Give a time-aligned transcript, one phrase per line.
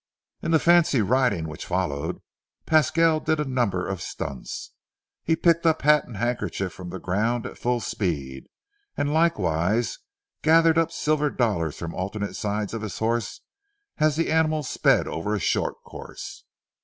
[0.41, 2.23] In the fancy riding which followed,
[2.65, 4.71] Pasquale did a number of stunts.
[5.23, 8.45] He picked up hat and handkerchief from the ground at full speed,
[8.97, 9.99] and likewise
[10.41, 13.41] gathered up silver dollars from alternate sides of his horse
[13.99, 16.45] as the animal sped over a short course.